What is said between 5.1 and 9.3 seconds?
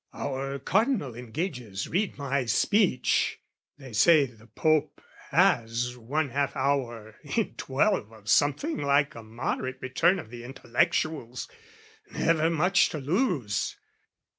has one half hour, in twelve, Of something like a